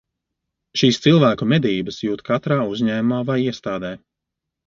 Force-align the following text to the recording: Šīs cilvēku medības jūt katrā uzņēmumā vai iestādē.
Šīs 0.81 0.97
cilvēku 1.03 1.47
medības 1.51 1.99
jūt 2.05 2.25
katrā 2.31 2.59
uzņēmumā 2.71 3.19
vai 3.31 3.39
iestādē. 3.43 3.93